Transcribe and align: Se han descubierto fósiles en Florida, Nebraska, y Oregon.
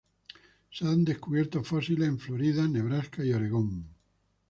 Se 0.71 0.83
han 0.87 1.03
descubierto 1.05 1.63
fósiles 1.63 2.07
en 2.07 2.17
Florida, 2.17 2.67
Nebraska, 2.67 3.23
y 3.23 3.33
Oregon. 3.33 3.85